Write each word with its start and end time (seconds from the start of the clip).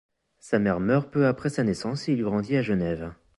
Sa 0.39 0.57
mère 0.57 0.79
meurt 0.79 1.11
peu 1.11 1.27
après 1.27 1.49
sa 1.49 1.63
naissance 1.63 2.09
et 2.09 2.13
il 2.13 2.23
grandit 2.23 2.57
à 2.57 2.63
Genève. 2.63 3.13